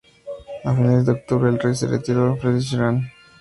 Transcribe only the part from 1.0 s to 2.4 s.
de octubre, el rey se retiró a